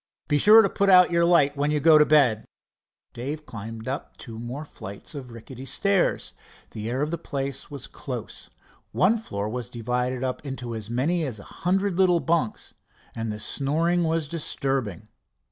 "Be 0.27 0.39
sure 0.39 0.63
to 0.63 0.67
put 0.67 0.89
out 0.89 1.11
your 1.11 1.25
light 1.25 1.55
when 1.55 1.69
you 1.69 1.79
go 1.79 1.99
to 1.99 2.07
bed." 2.07 2.47
Dave 3.13 3.45
climbed 3.45 3.87
up 3.87 4.17
two 4.17 4.39
more 4.39 4.65
flights 4.65 5.13
of 5.13 5.31
rickety 5.31 5.63
stairs. 5.63 6.33
The 6.71 6.89
air 6.89 7.03
of 7.03 7.11
the 7.11 7.19
place 7.19 7.69
was 7.69 7.85
close. 7.85 8.49
One 8.93 9.19
floor 9.19 9.47
was 9.47 9.69
divided 9.69 10.23
up 10.23 10.43
into 10.43 10.73
as 10.73 10.89
many 10.89 11.23
as 11.23 11.39
a 11.39 11.43
hundred 11.43 11.97
little 11.99 12.19
bunks, 12.19 12.73
and 13.13 13.31
the 13.31 13.39
snoring 13.39 14.03
was 14.03 14.27
disturbing. 14.27 15.07